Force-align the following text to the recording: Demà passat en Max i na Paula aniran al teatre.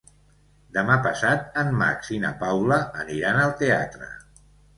Demà 0.77 0.95
passat 1.07 1.59
en 1.63 1.69
Max 1.81 2.09
i 2.15 2.17
na 2.25 2.33
Paula 2.41 2.79
aniran 3.05 3.45
al 3.45 3.55
teatre. 3.61 4.11